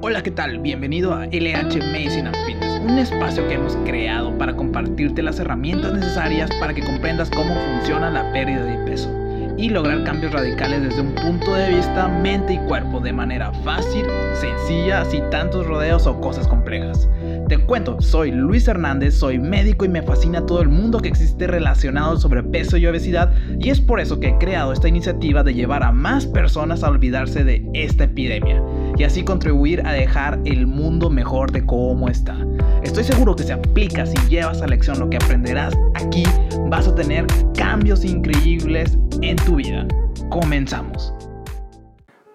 Hola, 0.00 0.22
¿qué 0.22 0.30
tal? 0.30 0.60
Bienvenido 0.60 1.12
a 1.12 1.26
LH 1.26 1.78
Medicine 1.90 2.28
and 2.28 2.36
Fitness, 2.46 2.80
un 2.80 2.98
espacio 2.98 3.48
que 3.48 3.54
hemos 3.54 3.74
creado 3.84 4.38
para 4.38 4.54
compartirte 4.54 5.24
las 5.24 5.40
herramientas 5.40 5.92
necesarias 5.92 6.48
para 6.60 6.72
que 6.72 6.84
comprendas 6.84 7.28
cómo 7.30 7.52
funciona 7.52 8.08
la 8.08 8.30
pérdida 8.32 8.62
de 8.62 8.78
peso 8.88 9.27
y 9.58 9.68
lograr 9.68 10.04
cambios 10.04 10.32
radicales 10.32 10.82
desde 10.82 11.00
un 11.00 11.14
punto 11.14 11.52
de 11.54 11.70
vista 11.74 12.06
mente 12.08 12.54
y 12.54 12.58
cuerpo 12.58 13.00
de 13.00 13.12
manera 13.12 13.52
fácil, 13.64 14.06
sencilla, 14.40 15.04
sin 15.04 15.28
tantos 15.30 15.66
rodeos 15.66 16.06
o 16.06 16.20
cosas 16.20 16.46
complejas. 16.46 17.08
Te 17.48 17.58
cuento, 17.58 18.00
soy 18.00 18.30
Luis 18.30 18.68
Hernández, 18.68 19.14
soy 19.14 19.38
médico 19.38 19.84
y 19.84 19.88
me 19.88 20.02
fascina 20.02 20.46
todo 20.46 20.62
el 20.62 20.68
mundo 20.68 21.00
que 21.00 21.08
existe 21.08 21.46
relacionado 21.46 22.16
sobre 22.18 22.42
peso 22.42 22.76
y 22.76 22.86
obesidad 22.86 23.32
y 23.58 23.70
es 23.70 23.80
por 23.80 24.00
eso 24.00 24.20
que 24.20 24.28
he 24.28 24.38
creado 24.38 24.72
esta 24.72 24.88
iniciativa 24.88 25.42
de 25.42 25.54
llevar 25.54 25.82
a 25.82 25.92
más 25.92 26.26
personas 26.26 26.84
a 26.84 26.90
olvidarse 26.90 27.42
de 27.42 27.66
esta 27.74 28.04
epidemia 28.04 28.62
y 28.96 29.02
así 29.02 29.24
contribuir 29.24 29.84
a 29.86 29.92
dejar 29.92 30.38
el 30.44 30.66
mundo 30.66 31.10
mejor 31.10 31.50
de 31.50 31.66
cómo 31.66 32.08
está. 32.08 32.36
Estoy 32.82 33.02
seguro 33.02 33.34
que 33.34 33.42
si 33.42 33.50
aplicas 33.50 34.12
y 34.14 34.28
llevas 34.28 34.62
a 34.62 34.66
lección 34.68 35.00
lo 35.00 35.10
que 35.10 35.16
aprenderás 35.16 35.74
aquí, 35.94 36.22
vas 36.68 36.86
a 36.86 36.94
tener 36.94 37.26
cambios 37.56 38.04
increíbles 38.04 38.96
en 39.20 39.34
tu 39.36 39.56
vida. 39.56 39.86
Comenzamos. 40.30 41.12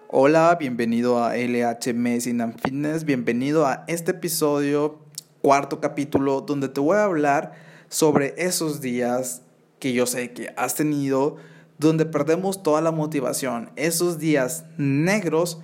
Hola, 0.08 0.54
bienvenido 0.60 1.24
a 1.24 1.34
LH 1.34 1.94
Medicine 1.94 2.42
and 2.42 2.60
Fitness, 2.60 3.04
bienvenido 3.04 3.66
a 3.66 3.84
este 3.88 4.10
episodio, 4.10 4.98
cuarto 5.40 5.80
capítulo, 5.80 6.42
donde 6.42 6.68
te 6.68 6.80
voy 6.80 6.98
a 6.98 7.04
hablar 7.04 7.52
sobre 7.88 8.34
esos 8.36 8.82
días 8.82 9.42
que 9.78 9.94
yo 9.94 10.04
sé 10.04 10.32
que 10.32 10.52
has 10.56 10.74
tenido, 10.74 11.36
donde 11.78 12.04
perdemos 12.04 12.62
toda 12.62 12.82
la 12.82 12.92
motivación, 12.92 13.70
esos 13.76 14.18
días 14.18 14.66
negros 14.76 15.60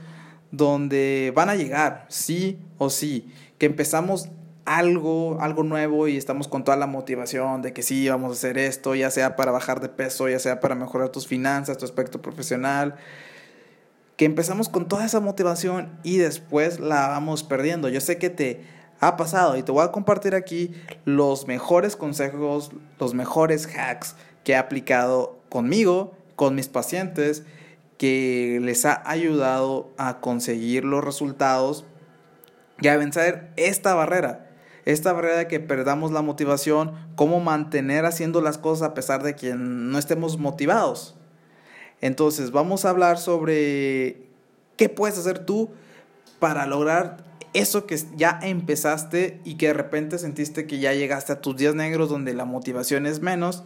donde 0.51 1.33
van 1.37 1.51
a 1.51 1.55
llegar, 1.55 2.07
sí 2.09 2.59
o 2.79 2.89
sí, 2.89 3.31
que 3.59 3.67
empezamos 3.67 4.31
algo, 4.71 5.39
algo 5.41 5.65
nuevo 5.65 6.07
y 6.07 6.17
estamos 6.17 6.47
con 6.47 6.63
toda 6.63 6.77
la 6.77 6.87
motivación 6.87 7.61
de 7.61 7.73
que 7.73 7.83
sí, 7.83 8.09
vamos 8.09 8.31
a 8.31 8.35
hacer 8.35 8.57
esto, 8.57 8.95
ya 8.95 9.11
sea 9.11 9.35
para 9.35 9.51
bajar 9.51 9.81
de 9.81 9.89
peso, 9.89 10.29
ya 10.29 10.39
sea 10.39 10.61
para 10.61 10.77
mejorar 10.77 11.09
tus 11.09 11.27
finanzas, 11.27 11.77
tu 11.77 11.85
aspecto 11.85 12.23
profesional, 12.23 12.95
que 14.17 14.27
empezamos 14.27 14.69
con 14.69 14.87
toda 14.87 15.05
esa 15.05 15.19
motivación 15.19 15.99
y 16.05 16.19
después 16.19 16.79
la 16.79 17.09
vamos 17.09 17.43
perdiendo. 17.43 17.89
Yo 17.89 18.01
sé 18.01 18.17
que 18.19 18.31
te 18.31 18.63
ha 19.01 19.17
pasado 19.17 19.57
y 19.57 19.65
te 19.65 19.73
voy 19.73 19.85
a 19.85 19.91
compartir 19.91 20.37
aquí 20.37 20.73
los 21.05 21.49
mejores 21.49 21.97
consejos, 21.97 22.71
los 23.01 23.13
mejores 23.13 23.67
hacks 23.77 24.15
que 24.45 24.53
he 24.53 24.57
aplicado 24.57 25.41
conmigo, 25.49 26.13
con 26.37 26.55
mis 26.55 26.69
pacientes, 26.69 27.43
que 27.99 28.61
les 28.63 28.85
ha 28.85 29.03
ayudado 29.05 29.91
a 29.99 30.21
conseguir 30.21 30.85
los 30.85 31.03
resultados 31.03 31.85
y 32.81 32.87
a 32.87 32.97
vencer 32.97 33.51
esta 33.57 33.95
barrera 33.95 34.47
esta 34.85 35.13
barrera 35.13 35.37
de 35.37 35.49
que 35.49 35.61
perdamos 35.61 36.13
la 36.13 36.23
motivación, 36.23 36.93
cómo 37.17 37.41
mantener 37.41 38.07
haciendo 38.07 38.41
las 38.41 38.59
cosas 38.59 38.89
a 38.89 38.95
pesar 38.95 39.23
de 39.23 39.37
que 39.37 39.55
no 39.55 39.99
estemos 39.99 40.39
motivados. 40.39 41.17
Entonces, 42.01 42.51
vamos 42.51 42.85
a 42.85 42.91
hablar 42.91 43.19
sobre 43.19 44.23
qué 44.77 44.89
puedes 44.89 45.19
hacer 45.19 45.41
tú 45.41 45.71
para 46.39 46.67
lograr 46.67 47.25
eso 47.53 47.87
que 47.87 47.99
ya 48.17 48.39
empezaste 48.43 49.41
y 49.45 49.57
que 49.57 49.69
de 49.69 49.75
repente 49.75 50.19
sentiste 50.19 50.67
que 50.67 50.79
ya 50.79 50.95
llegaste 50.95 51.33
a 51.33 51.41
tus 51.41 51.57
días 51.57 51.75
negros 51.75 52.09
donde 52.09 52.33
la 52.33 52.45
motivación 52.45 53.07
es 53.07 53.21
menos 53.21 53.65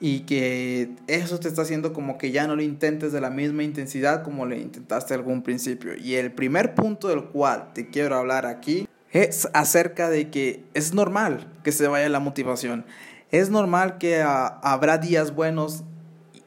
y 0.00 0.20
que 0.20 0.90
eso 1.06 1.40
te 1.40 1.48
está 1.48 1.62
haciendo 1.62 1.92
como 1.92 2.18
que 2.18 2.30
ya 2.30 2.46
no 2.46 2.56
lo 2.56 2.62
intentes 2.62 3.12
de 3.12 3.20
la 3.20 3.30
misma 3.30 3.62
intensidad 3.62 4.22
como 4.22 4.44
lo 4.44 4.54
intentaste 4.54 5.14
algún 5.14 5.42
principio. 5.42 5.96
Y 5.96 6.14
el 6.16 6.32
primer 6.32 6.74
punto 6.74 7.08
del 7.08 7.24
cual 7.24 7.72
te 7.72 7.88
quiero 7.88 8.16
hablar 8.16 8.44
aquí 8.44 8.86
es 9.14 9.48
acerca 9.52 10.10
de 10.10 10.28
que 10.28 10.64
es 10.74 10.92
normal 10.92 11.46
que 11.62 11.70
se 11.72 11.86
vaya 11.86 12.08
la 12.08 12.18
motivación. 12.18 12.84
Es 13.30 13.48
normal 13.48 13.96
que 13.98 14.20
ah, 14.20 14.58
habrá 14.62 14.98
días 14.98 15.34
buenos 15.34 15.84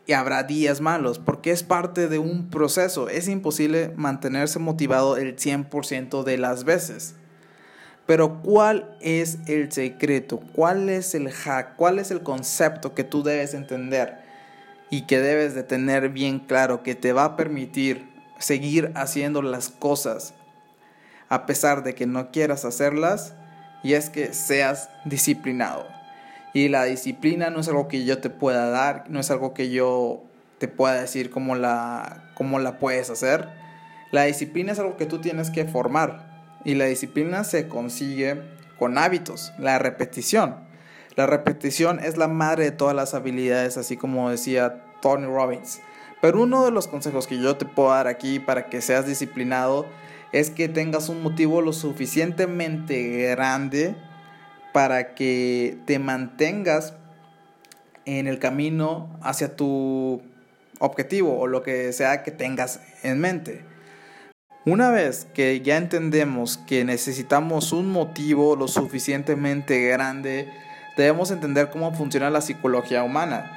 y 0.05 0.11
habrá 0.11 0.43
días 0.43 0.81
malos, 0.81 1.17
porque 1.17 1.51
es 1.51 1.63
parte 1.63 2.09
de 2.09 2.19
un 2.19 2.49
proceso. 2.49 3.07
Es 3.07 3.29
imposible 3.29 3.93
mantenerse 3.95 4.59
motivado 4.59 5.15
el 5.15 5.37
100% 5.37 6.23
de 6.23 6.37
las 6.37 6.65
veces. 6.65 7.15
Pero 8.05 8.41
¿cuál 8.41 8.97
es 9.01 9.39
el 9.47 9.71
secreto? 9.71 10.41
¿Cuál 10.53 10.89
es 10.89 11.15
el 11.15 11.31
hack? 11.31 11.77
¿Cuál 11.77 11.99
es 11.99 12.11
el 12.11 12.21
concepto 12.21 12.93
que 12.93 13.05
tú 13.05 13.23
debes 13.23 13.53
entender 13.53 14.19
y 14.89 15.03
que 15.03 15.19
debes 15.19 15.55
de 15.55 15.63
tener 15.63 16.09
bien 16.09 16.39
claro 16.39 16.83
que 16.83 16.95
te 16.95 17.13
va 17.13 17.23
a 17.23 17.35
permitir 17.37 18.09
seguir 18.39 18.91
haciendo 18.95 19.41
las 19.41 19.69
cosas 19.69 20.33
a 21.29 21.45
pesar 21.45 21.83
de 21.83 21.95
que 21.95 22.05
no 22.05 22.31
quieras 22.31 22.65
hacerlas, 22.65 23.33
y 23.83 23.93
es 23.93 24.09
que 24.09 24.33
seas 24.33 24.89
disciplinado. 25.05 25.85
Y 26.53 26.69
la 26.69 26.85
disciplina 26.85 27.49
no 27.49 27.59
es 27.59 27.67
algo 27.67 27.87
que 27.87 28.05
yo 28.05 28.19
te 28.19 28.29
pueda 28.29 28.69
dar, 28.69 29.05
no 29.09 29.19
es 29.19 29.29
algo 29.29 29.53
que 29.53 29.69
yo 29.69 30.23
te 30.57 30.67
pueda 30.67 30.99
decir 30.99 31.29
cómo 31.29 31.55
la, 31.55 32.31
cómo 32.35 32.59
la 32.59 32.79
puedes 32.79 33.09
hacer. 33.09 33.49
La 34.11 34.23
disciplina 34.23 34.71
es 34.71 34.79
algo 34.79 34.97
que 34.97 35.05
tú 35.05 35.19
tienes 35.19 35.51
que 35.51 35.65
formar. 35.65 36.25
Y 36.65 36.75
la 36.75 36.85
disciplina 36.85 37.43
se 37.43 37.67
consigue 37.67 38.41
con 38.79 38.97
hábitos, 38.97 39.53
la 39.59 39.79
repetición. 39.79 40.55
La 41.15 41.27
repetición 41.27 41.99
es 41.99 42.17
la 42.17 42.27
madre 42.27 42.65
de 42.65 42.71
todas 42.71 42.95
las 42.95 43.13
habilidades, 43.13 43.77
así 43.77 43.97
como 43.97 44.29
decía 44.29 44.83
Tony 45.01 45.25
Robbins. 45.25 45.79
Pero 46.21 46.41
uno 46.41 46.65
de 46.65 46.71
los 46.71 46.87
consejos 46.87 47.27
que 47.27 47.39
yo 47.39 47.57
te 47.57 47.65
puedo 47.65 47.89
dar 47.89 48.07
aquí 48.07 48.39
para 48.39 48.67
que 48.67 48.81
seas 48.81 49.05
disciplinado 49.05 49.85
es 50.31 50.49
que 50.49 50.67
tengas 50.67 51.09
un 51.09 51.23
motivo 51.23 51.61
lo 51.61 51.73
suficientemente 51.73 53.29
grande 53.29 53.95
para 54.73 55.15
que 55.15 55.77
te 55.85 55.99
mantengas 55.99 56.93
en 58.05 58.27
el 58.27 58.39
camino 58.39 59.17
hacia 59.21 59.55
tu 59.55 60.21
objetivo 60.79 61.39
o 61.39 61.47
lo 61.47 61.63
que 61.63 61.91
sea 61.93 62.23
que 62.23 62.31
tengas 62.31 62.79
en 63.03 63.19
mente. 63.19 63.65
Una 64.65 64.91
vez 64.91 65.27
que 65.33 65.61
ya 65.61 65.77
entendemos 65.77 66.57
que 66.57 66.83
necesitamos 66.83 67.71
un 67.71 67.89
motivo 67.89 68.55
lo 68.55 68.67
suficientemente 68.67 69.81
grande, 69.87 70.51
debemos 70.97 71.31
entender 71.31 71.69
cómo 71.69 71.93
funciona 71.93 72.29
la 72.29 72.41
psicología 72.41 73.03
humana. 73.03 73.51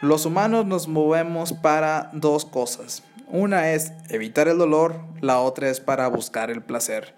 Los 0.00 0.24
humanos 0.24 0.64
nos 0.64 0.88
movemos 0.88 1.52
para 1.52 2.10
dos 2.12 2.44
cosas. 2.44 3.02
Una 3.28 3.72
es 3.72 3.92
evitar 4.08 4.46
el 4.46 4.58
dolor, 4.58 5.00
la 5.20 5.40
otra 5.40 5.68
es 5.68 5.80
para 5.80 6.06
buscar 6.08 6.50
el 6.50 6.62
placer. 6.62 7.14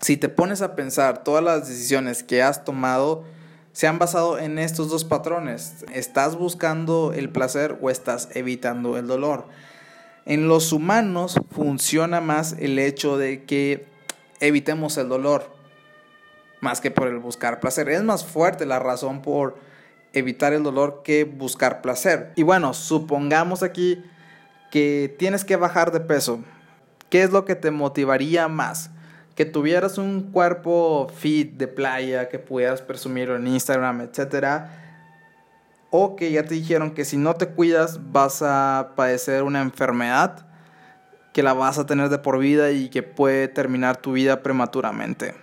Si 0.00 0.16
te 0.16 0.28
pones 0.28 0.62
a 0.62 0.76
pensar, 0.76 1.24
todas 1.24 1.42
las 1.42 1.68
decisiones 1.68 2.22
que 2.22 2.42
has 2.42 2.64
tomado 2.64 3.24
se 3.72 3.86
han 3.86 3.98
basado 3.98 4.38
en 4.38 4.58
estos 4.58 4.90
dos 4.90 5.04
patrones. 5.04 5.84
¿Estás 5.92 6.36
buscando 6.36 7.12
el 7.12 7.30
placer 7.30 7.78
o 7.80 7.90
estás 7.90 8.28
evitando 8.34 8.96
el 8.96 9.06
dolor? 9.06 9.48
En 10.24 10.46
los 10.46 10.72
humanos 10.72 11.40
funciona 11.50 12.20
más 12.20 12.54
el 12.60 12.78
hecho 12.78 13.18
de 13.18 13.44
que 13.44 13.86
evitemos 14.40 14.96
el 14.98 15.08
dolor 15.08 15.50
más 16.60 16.80
que 16.80 16.92
por 16.92 17.08
el 17.08 17.18
buscar 17.18 17.58
placer. 17.58 17.88
Es 17.88 18.04
más 18.04 18.24
fuerte 18.24 18.66
la 18.66 18.78
razón 18.78 19.20
por 19.20 19.58
evitar 20.12 20.52
el 20.52 20.62
dolor 20.62 21.02
que 21.02 21.24
buscar 21.24 21.82
placer. 21.82 22.32
Y 22.36 22.44
bueno, 22.44 22.72
supongamos 22.72 23.64
aquí 23.64 24.04
que 24.72 25.14
tienes 25.18 25.44
que 25.44 25.56
bajar 25.56 25.92
de 25.92 26.00
peso, 26.00 26.40
¿qué 27.10 27.22
es 27.22 27.30
lo 27.30 27.44
que 27.44 27.54
te 27.54 27.70
motivaría 27.70 28.48
más? 28.48 28.88
Que 29.34 29.44
tuvieras 29.44 29.98
un 29.98 30.32
cuerpo 30.32 31.12
fit 31.14 31.58
de 31.58 31.68
playa, 31.68 32.30
que 32.30 32.38
pudieras 32.38 32.80
presumir 32.80 33.28
en 33.28 33.46
Instagram, 33.46 34.00
etcétera. 34.00 35.04
O 35.90 36.16
que 36.16 36.32
ya 36.32 36.44
te 36.44 36.54
dijeron 36.54 36.92
que 36.92 37.04
si 37.04 37.18
no 37.18 37.34
te 37.34 37.48
cuidas 37.48 38.00
vas 38.12 38.40
a 38.40 38.92
padecer 38.96 39.42
una 39.42 39.60
enfermedad 39.60 40.46
que 41.34 41.42
la 41.42 41.52
vas 41.52 41.78
a 41.78 41.84
tener 41.84 42.08
de 42.08 42.18
por 42.18 42.38
vida 42.38 42.70
y 42.70 42.88
que 42.88 43.02
puede 43.02 43.48
terminar 43.48 43.98
tu 43.98 44.12
vida 44.12 44.42
prematuramente. 44.42 45.34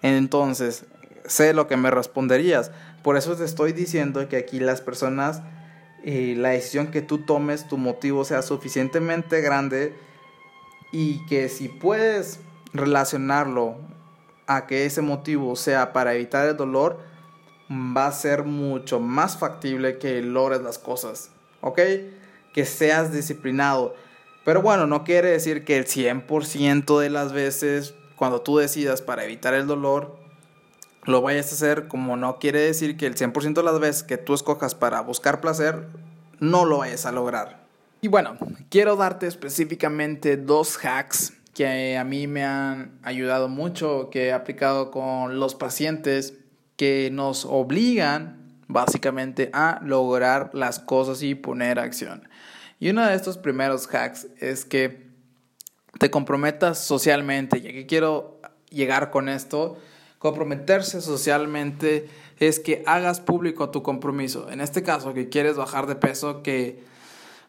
Entonces, 0.00 0.84
sé 1.26 1.54
lo 1.54 1.66
que 1.66 1.76
me 1.76 1.90
responderías. 1.90 2.70
Por 3.02 3.16
eso 3.16 3.34
te 3.34 3.44
estoy 3.44 3.72
diciendo 3.72 4.28
que 4.28 4.36
aquí 4.36 4.60
las 4.60 4.80
personas 4.80 5.42
eh, 6.04 6.34
la 6.36 6.50
decisión 6.50 6.88
que 6.88 7.02
tú 7.02 7.18
tomes, 7.18 7.66
tu 7.66 7.78
motivo 7.78 8.24
sea 8.24 8.42
suficientemente 8.42 9.40
grande 9.40 9.94
y 10.92 11.24
que 11.26 11.48
si 11.48 11.68
puedes 11.68 12.40
relacionarlo 12.72 13.76
a 14.46 14.66
que 14.66 14.84
ese 14.84 15.00
motivo 15.00 15.56
sea 15.56 15.92
para 15.92 16.14
evitar 16.14 16.46
el 16.46 16.56
dolor, 16.56 16.98
va 17.70 18.06
a 18.06 18.12
ser 18.12 18.44
mucho 18.44 19.00
más 19.00 19.38
factible 19.38 19.98
que 19.98 20.20
logres 20.20 20.60
las 20.60 20.78
cosas, 20.78 21.30
¿ok? 21.62 21.80
Que 22.52 22.64
seas 22.66 23.12
disciplinado. 23.12 23.94
Pero 24.44 24.60
bueno, 24.60 24.86
no 24.86 25.04
quiere 25.04 25.30
decir 25.30 25.64
que 25.64 25.78
el 25.78 25.86
100% 25.86 26.98
de 27.00 27.08
las 27.08 27.32
veces 27.32 27.94
cuando 28.16 28.42
tú 28.42 28.58
decidas 28.58 29.02
para 29.02 29.24
evitar 29.24 29.54
el 29.54 29.66
dolor, 29.66 30.16
lo 31.04 31.22
vayas 31.22 31.50
a 31.50 31.54
hacer, 31.54 31.88
como 31.88 32.16
no 32.16 32.38
quiere 32.38 32.60
decir 32.60 32.96
que 32.96 33.06
el 33.06 33.14
100% 33.14 33.54
de 33.54 33.62
las 33.62 33.78
veces 33.78 34.02
que 34.02 34.16
tú 34.18 34.34
escojas 34.34 34.74
para 34.74 35.00
buscar 35.00 35.40
placer, 35.40 35.86
no 36.40 36.64
lo 36.64 36.78
vayas 36.78 37.06
a 37.06 37.12
lograr. 37.12 37.64
Y 38.00 38.08
bueno, 38.08 38.36
quiero 38.68 38.96
darte 38.96 39.26
específicamente 39.26 40.36
dos 40.36 40.76
hacks 40.84 41.32
que 41.54 41.96
a 41.96 42.04
mí 42.04 42.26
me 42.26 42.44
han 42.44 42.98
ayudado 43.02 43.48
mucho, 43.48 44.10
que 44.10 44.26
he 44.26 44.32
aplicado 44.32 44.90
con 44.90 45.38
los 45.38 45.54
pacientes, 45.54 46.34
que 46.76 47.10
nos 47.12 47.44
obligan 47.44 48.44
básicamente 48.66 49.50
a 49.52 49.80
lograr 49.84 50.50
las 50.52 50.80
cosas 50.80 51.22
y 51.22 51.34
poner 51.34 51.78
acción. 51.78 52.28
Y 52.80 52.90
uno 52.90 53.06
de 53.06 53.14
estos 53.14 53.38
primeros 53.38 53.86
hacks 53.86 54.26
es 54.38 54.64
que 54.64 55.06
te 55.98 56.10
comprometas 56.10 56.78
socialmente. 56.78 57.58
Y 57.58 57.68
aquí 57.68 57.86
quiero 57.86 58.40
llegar 58.68 59.10
con 59.10 59.28
esto. 59.28 59.78
Comprometerse 60.24 61.02
socialmente 61.02 62.08
es 62.40 62.58
que 62.58 62.82
hagas 62.86 63.20
público 63.20 63.68
tu 63.68 63.82
compromiso. 63.82 64.50
En 64.50 64.62
este 64.62 64.82
caso, 64.82 65.12
que 65.12 65.28
quieres 65.28 65.58
bajar 65.58 65.86
de 65.86 65.96
peso, 65.96 66.42
que 66.42 66.82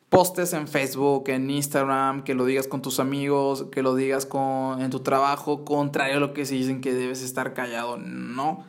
postes 0.10 0.52
en 0.52 0.68
Facebook, 0.68 1.30
en 1.30 1.50
Instagram, 1.50 2.26
que 2.26 2.34
lo 2.34 2.44
digas 2.44 2.68
con 2.68 2.82
tus 2.82 3.00
amigos, 3.00 3.68
que 3.72 3.82
lo 3.82 3.96
digas 3.96 4.26
con, 4.26 4.82
en 4.82 4.90
tu 4.90 5.00
trabajo, 5.00 5.64
contrario 5.64 6.18
a 6.18 6.20
lo 6.20 6.34
que 6.34 6.46
se 6.46 6.56
dicen 6.56 6.82
que 6.82 6.94
debes 6.94 7.22
estar 7.22 7.54
callado. 7.54 7.96
No. 7.96 8.66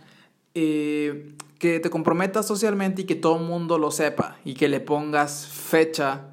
Eh, 0.54 1.34
que 1.58 1.80
te 1.80 1.90
comprometas 1.90 2.46
socialmente 2.46 3.02
y 3.02 3.04
que 3.06 3.16
todo 3.16 3.38
el 3.38 3.44
mundo 3.44 3.76
lo 3.76 3.90
sepa 3.90 4.36
y 4.44 4.54
que 4.54 4.68
le 4.68 4.78
pongas 4.78 5.48
fecha. 5.48 6.26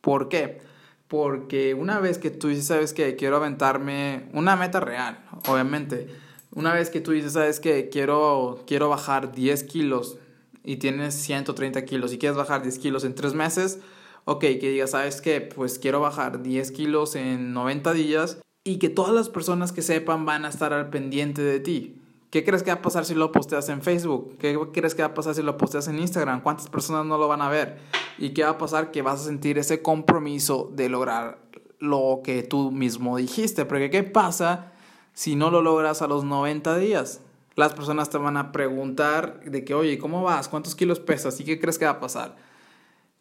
¿Por 0.00 0.28
qué? 0.28 0.62
Porque 1.06 1.74
una 1.74 2.00
vez 2.00 2.18
que 2.18 2.30
tú 2.30 2.48
dices, 2.48 2.66
sabes 2.66 2.92
que 2.92 3.14
quiero 3.14 3.36
aventarme 3.36 4.28
una 4.32 4.56
meta 4.56 4.80
real, 4.80 5.24
obviamente. 5.46 6.26
Una 6.52 6.72
vez 6.72 6.90
que 6.90 7.00
tú 7.00 7.12
dices, 7.12 7.32
sabes 7.32 7.60
que 7.60 7.88
quiero, 7.88 8.62
quiero 8.66 8.88
bajar 8.88 9.32
10 9.32 9.64
kilos 9.64 10.18
y 10.64 10.76
tienes 10.76 11.14
130 11.14 11.84
kilos 11.84 12.12
y 12.12 12.18
quieres 12.18 12.36
bajar 12.36 12.62
10 12.62 12.78
kilos 12.78 13.04
en 13.04 13.14
3 13.14 13.34
meses, 13.34 13.80
ok, 14.24 14.40
que 14.40 14.70
digas, 14.70 14.90
sabes 14.90 15.20
que 15.20 15.40
pues 15.40 15.78
quiero 15.78 16.00
bajar 16.00 16.42
10 16.42 16.72
kilos 16.72 17.16
en 17.16 17.52
90 17.52 17.92
días 17.92 18.38
y 18.64 18.78
que 18.78 18.88
todas 18.88 19.14
las 19.14 19.28
personas 19.28 19.72
que 19.72 19.82
sepan 19.82 20.26
van 20.26 20.44
a 20.44 20.48
estar 20.48 20.72
al 20.72 20.90
pendiente 20.90 21.42
de 21.42 21.60
ti. 21.60 21.94
¿Qué 22.30 22.44
crees 22.44 22.62
que 22.62 22.70
va 22.70 22.76
a 22.76 22.82
pasar 22.82 23.06
si 23.06 23.14
lo 23.14 23.32
posteas 23.32 23.70
en 23.70 23.80
Facebook? 23.80 24.36
¿Qué 24.38 24.58
crees 24.72 24.94
que 24.94 25.00
va 25.00 25.08
a 25.08 25.14
pasar 25.14 25.34
si 25.34 25.42
lo 25.42 25.56
posteas 25.56 25.88
en 25.88 25.98
Instagram? 25.98 26.42
¿Cuántas 26.42 26.68
personas 26.68 27.06
no 27.06 27.16
lo 27.16 27.26
van 27.26 27.40
a 27.40 27.48
ver? 27.48 27.78
¿Y 28.18 28.30
qué 28.30 28.42
va 28.42 28.50
a 28.50 28.58
pasar? 28.58 28.90
Que 28.90 29.00
vas 29.00 29.22
a 29.22 29.24
sentir 29.24 29.56
ese 29.56 29.80
compromiso 29.80 30.70
de 30.74 30.90
lograr 30.90 31.38
lo 31.78 32.20
que 32.22 32.42
tú 32.42 32.70
mismo 32.70 33.16
dijiste. 33.16 33.64
Porque 33.64 33.88
¿qué 33.88 34.02
pasa 34.02 34.72
si 35.18 35.34
no 35.34 35.50
lo 35.50 35.62
logras 35.62 36.00
a 36.00 36.06
los 36.06 36.22
90 36.22 36.78
días? 36.78 37.22
Las 37.56 37.74
personas 37.74 38.08
te 38.08 38.18
van 38.18 38.36
a 38.36 38.52
preguntar 38.52 39.40
de 39.40 39.64
que, 39.64 39.74
oye, 39.74 39.98
¿cómo 39.98 40.22
vas? 40.22 40.48
¿Cuántos 40.48 40.76
kilos 40.76 41.00
pesas? 41.00 41.40
¿Y 41.40 41.44
qué 41.44 41.58
crees 41.58 41.76
que 41.76 41.86
va 41.86 41.90
a 41.90 41.98
pasar? 41.98 42.36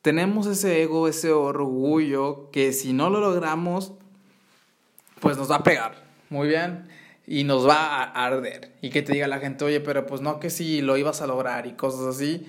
Tenemos 0.04 0.46
ese 0.46 0.84
ego, 0.84 1.08
ese 1.08 1.32
orgullo 1.32 2.52
que 2.52 2.72
si 2.72 2.94
no 2.94 3.10
lo 3.10 3.20
logramos, 3.20 3.94
pues 5.22 5.38
nos 5.38 5.50
va 5.50 5.56
a 5.56 5.64
pegar. 5.64 6.04
Muy 6.30 6.48
bien 6.48 6.88
y 7.26 7.46
nos 7.46 7.68
va 7.68 8.04
a 8.04 8.26
arder. 8.28 8.76
Y 8.84 8.92
que 8.92 9.02
te 9.02 9.14
diga 9.14 9.28
la 9.28 9.40
gente, 9.40 9.66
oye, 9.66 9.80
pero 9.80 10.06
pues 10.06 10.22
no 10.22 10.40
que 10.40 10.52
si 10.52 10.84
lo 10.84 10.98
ibas 10.98 11.24
a 11.24 11.26
lograr 11.26 11.66
y 11.66 11.74
cosas 11.74 12.02
así. 12.02 12.48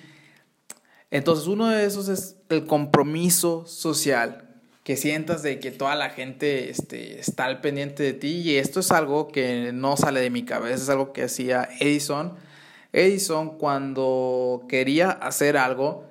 Entonces 1.11 1.47
uno 1.47 1.69
de 1.69 1.87
esos 1.87 2.11
es 2.11 2.37
el 2.50 2.67
compromiso 2.67 3.65
social, 3.65 4.48
que 4.88 4.96
sientas 4.96 5.43
de 5.43 5.61
que 5.61 5.70
toda 5.70 5.94
la 5.96 6.08
gente 6.08 6.70
este, 6.70 7.20
está 7.20 7.44
al 7.44 7.61
pendiente 7.61 8.02
de 8.02 8.14
ti 8.14 8.40
y 8.40 8.56
esto 8.56 8.81
es 8.81 8.90
algo 8.90 9.29
que 9.29 9.70
no 9.75 9.99
sale 9.99 10.20
de 10.20 10.31
mi 10.31 10.46
cabeza, 10.46 10.82
es 10.82 10.88
algo 10.88 11.12
que 11.12 11.25
hacía 11.25 11.69
Edison. 11.79 12.32
Edison 12.94 13.58
cuando 13.58 14.64
quería 14.67 15.11
hacer 15.11 15.58
algo, 15.58 16.06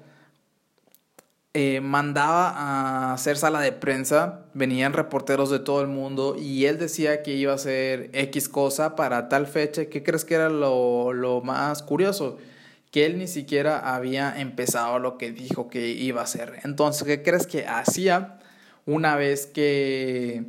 eh, 1.56 1.81
mandaba 1.81 2.50
a 2.50 3.13
hacer 3.13 3.38
sala 3.38 3.62
de 3.62 3.71
prensa, 3.71 4.45
venían 4.53 4.94
reporteros 4.94 5.50
de 5.50 5.57
todo 5.57 5.81
el 5.81 5.88
mundo 5.88 6.35
y 6.38 6.65
él 6.65 6.77
decía 6.77 7.24
que 7.24 7.33
iba 7.33 7.53
a 7.53 7.56
hacer 7.56 8.12
X 8.13 8.47
cosa 8.47 8.95
para 8.95 9.27
tal 9.27 9.47
fecha. 9.47 9.85
¿Qué 9.85 10.03
crees 10.03 10.24
que 10.24 10.35
era 10.35 10.50
lo, 10.50 11.13
lo 11.13 11.41
más 11.41 11.81
curioso? 11.81 12.38
Que 12.91 13.07
él 13.07 13.18
ni 13.18 13.25
siquiera 13.25 13.95
había 13.95 14.39
empezado 14.39 15.00
lo 15.00 15.18
que 15.18 15.31
dijo 15.31 15.68
que 15.68 15.88
iba 15.88 16.21
a 16.21 16.25
hacer. 16.25 16.59
Entonces, 16.63 17.07
¿qué 17.07 17.24
crees 17.24 17.47
que 17.47 17.65
hacía 17.65 18.37
una 18.88 19.16
vez 19.16 19.45
que 19.45 20.45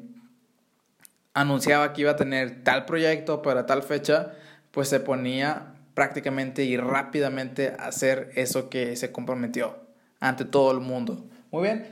anunciaba 1.35 1.93
que 1.93 2.00
iba 2.00 2.12
a 2.12 2.17
tener 2.17 2.64
tal 2.64 2.87
proyecto 2.87 3.43
para 3.43 3.67
tal 3.67 3.82
fecha? 3.82 4.32
Pues 4.70 4.88
se 4.88 5.00
ponía 5.00 5.75
prácticamente 5.93 6.64
y 6.64 6.76
rápidamente 6.76 7.75
a 7.79 7.88
hacer 7.88 8.31
eso 8.37 8.70
que 8.70 8.96
se 8.96 9.12
comprometió 9.12 9.76
ante 10.20 10.44
todo 10.44 10.70
el 10.73 10.81
mundo. 10.81 11.26
Muy 11.50 11.64
bien. 11.64 11.88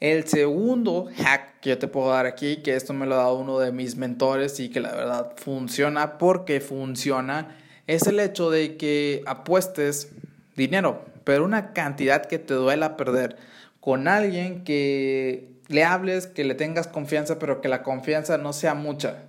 El 0.00 0.28
segundo 0.28 1.08
hack 1.16 1.58
que 1.60 1.70
yo 1.70 1.78
te 1.78 1.88
puedo 1.88 2.10
dar 2.10 2.26
aquí, 2.26 2.58
que 2.58 2.76
esto 2.76 2.94
me 2.94 3.04
lo 3.04 3.16
ha 3.16 3.18
dado 3.18 3.34
uno 3.34 3.58
de 3.58 3.72
mis 3.72 3.96
mentores 3.96 4.60
y 4.60 4.68
que 4.68 4.78
la 4.78 4.94
verdad 4.94 5.32
funciona 5.36 6.18
porque 6.18 6.60
funciona, 6.60 7.56
es 7.88 8.06
el 8.06 8.20
hecho 8.20 8.50
de 8.50 8.76
que 8.76 9.24
apuestes 9.26 10.12
dinero, 10.54 11.04
pero 11.24 11.44
una 11.44 11.72
cantidad 11.72 12.26
que 12.26 12.38
te 12.38 12.54
duela 12.54 12.96
perder 12.96 13.36
con 13.80 14.06
alguien 14.06 14.62
que 14.62 15.57
le 15.68 15.84
hables, 15.84 16.26
que 16.26 16.44
le 16.44 16.54
tengas 16.54 16.88
confianza, 16.88 17.38
pero 17.38 17.60
que 17.60 17.68
la 17.68 17.82
confianza 17.82 18.38
no 18.38 18.52
sea 18.52 18.74
mucha. 18.74 19.24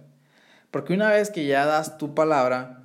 Porque 0.71 0.93
una 0.93 1.09
vez 1.09 1.29
que 1.29 1.45
ya 1.45 1.65
das 1.65 1.97
tu 1.97 2.15
palabra, 2.15 2.83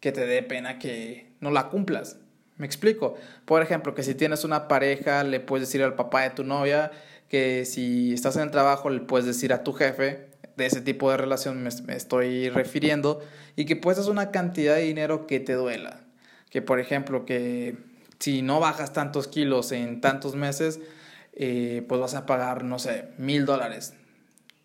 que 0.00 0.12
te 0.12 0.26
dé 0.26 0.42
pena 0.42 0.78
que 0.78 1.32
no 1.40 1.50
la 1.50 1.68
cumplas. 1.68 2.18
Me 2.56 2.66
explico. 2.66 3.16
Por 3.44 3.62
ejemplo, 3.62 3.94
que 3.94 4.02
si 4.02 4.14
tienes 4.14 4.44
una 4.44 4.68
pareja, 4.68 5.22
le 5.24 5.40
puedes 5.40 5.68
decir 5.68 5.82
al 5.82 5.94
papá 5.94 6.22
de 6.22 6.30
tu 6.30 6.44
novia, 6.44 6.90
que 7.28 7.64
si 7.64 8.14
estás 8.14 8.36
en 8.36 8.42
el 8.42 8.50
trabajo, 8.50 8.90
le 8.90 9.00
puedes 9.00 9.26
decir 9.26 9.52
a 9.52 9.62
tu 9.62 9.72
jefe, 9.72 10.28
de 10.56 10.66
ese 10.66 10.80
tipo 10.80 11.10
de 11.10 11.18
relación 11.18 11.62
me, 11.62 11.94
estoy 11.94 12.48
refiriendo, 12.48 13.20
y 13.56 13.66
que 13.66 13.76
puestas 13.76 14.06
una 14.06 14.30
cantidad 14.30 14.76
de 14.76 14.82
dinero 14.82 15.26
que 15.26 15.38
te 15.38 15.52
duela. 15.52 16.00
Que 16.50 16.62
por 16.62 16.80
ejemplo, 16.80 17.26
que 17.26 17.76
si 18.18 18.40
no 18.42 18.58
bajas 18.60 18.92
tantos 18.92 19.28
kilos 19.28 19.72
en 19.72 20.00
tantos 20.00 20.34
meses, 20.34 20.80
eh, 21.36 21.84
pues 21.86 22.00
vas 22.00 22.14
a 22.14 22.26
pagar, 22.26 22.64
no 22.64 22.78
sé, 22.78 23.08
mil 23.18 23.46
dólares. 23.46 23.94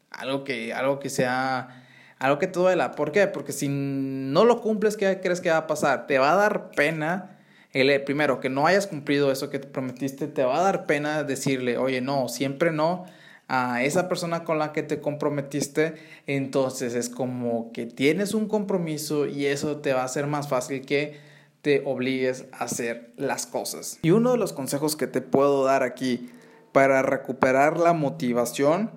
Algo 0.10 0.44
que, 0.44 0.74
algo 0.74 1.00
que 1.00 1.10
sea, 1.10 1.86
algo 2.18 2.40
que 2.40 2.48
te 2.48 2.60
duela. 2.60 2.92
¿Por 2.92 3.12
qué? 3.12 3.28
Porque 3.28 3.52
si 3.52 3.68
no 3.70 4.46
lo 4.46 4.62
cumples, 4.62 4.98
¿qué 4.98 5.20
crees 5.22 5.42
que 5.42 5.50
va 5.50 5.58
a 5.58 5.68
pasar? 5.68 6.08
Te 6.08 6.18
va 6.18 6.34
a 6.34 6.36
dar 6.36 6.72
pena 6.72 7.38
el, 7.74 8.04
primero, 8.04 8.40
que 8.40 8.50
no 8.50 8.68
hayas 8.68 8.88
cumplido 8.88 9.32
eso 9.32 9.50
que 9.50 9.60
te 9.60 9.68
prometiste, 9.68 10.28
te 10.28 10.44
va 10.44 10.60
a 10.60 10.64
dar 10.64 10.86
pena 10.86 11.24
decirle, 11.24 11.78
oye, 11.78 12.02
no, 12.02 12.28
siempre 12.28 12.72
no 12.72 13.06
a 13.48 13.84
esa 13.84 14.08
persona 14.08 14.46
con 14.46 14.60
la 14.60 14.72
que 14.72 14.82
te 14.82 15.02
comprometiste, 15.02 15.96
entonces 16.26 16.96
es 16.96 17.10
como 17.10 17.72
que 17.74 17.86
tienes 17.86 18.34
un 18.34 18.48
compromiso 18.48 19.26
y 19.26 19.46
eso 19.46 19.78
te 19.78 19.94
va 19.94 20.04
a 20.04 20.06
hacer 20.06 20.26
más 20.26 20.48
fácil 20.48 20.86
que 20.86 21.20
te 21.62 21.84
obligues 21.86 22.46
a 22.54 22.64
hacer 22.64 23.12
las 23.18 23.46
cosas. 23.46 24.00
Y 24.04 24.12
uno 24.12 24.32
de 24.32 24.38
los 24.38 24.54
consejos 24.54 24.96
que 24.96 25.08
te 25.08 25.22
puedo 25.22 25.66
dar 25.66 25.84
aquí 25.84 26.30
para 26.72 27.02
recuperar 27.02 27.78
la 27.78 27.94
motivación, 27.94 28.92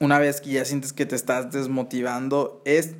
una 0.00 0.18
vez 0.18 0.40
que 0.40 0.50
ya 0.50 0.64
sientes 0.64 0.92
que 0.92 1.06
te 1.06 1.16
estás 1.16 1.50
desmotivando, 1.50 2.62
es 2.64 2.94